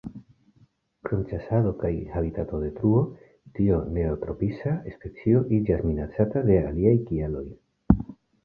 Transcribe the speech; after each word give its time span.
Krom 1.09 1.19
ĉasado 1.31 1.73
kaj 1.83 1.91
habitatodetruo, 2.13 3.03
tiu 3.59 3.79
neotropisa 3.99 4.75
specio 4.97 5.45
iĝas 5.59 5.87
minacata 5.91 6.47
de 6.51 6.61
aliaj 6.71 6.99
kialoj. 7.13 7.47